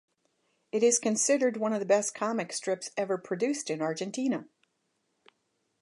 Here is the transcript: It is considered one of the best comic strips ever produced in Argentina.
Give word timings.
It 0.71 0.81
is 0.81 0.97
considered 0.97 1.57
one 1.57 1.73
of 1.73 1.79
the 1.79 1.85
best 1.85 2.15
comic 2.15 2.51
strips 2.53 2.89
ever 2.97 3.19
produced 3.19 3.69
in 3.69 3.83
Argentina. 3.83 4.47